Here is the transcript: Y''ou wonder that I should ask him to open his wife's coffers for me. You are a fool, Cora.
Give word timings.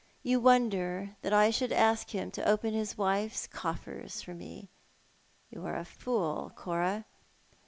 Y''ou 0.25 0.41
wonder 0.41 1.15
that 1.21 1.31
I 1.31 1.51
should 1.51 1.71
ask 1.71 2.09
him 2.09 2.31
to 2.31 2.49
open 2.49 2.73
his 2.73 2.97
wife's 2.97 3.45
coffers 3.45 4.19
for 4.23 4.33
me. 4.33 4.67
You 5.51 5.63
are 5.67 5.75
a 5.75 5.85
fool, 5.85 6.51
Cora. 6.55 7.05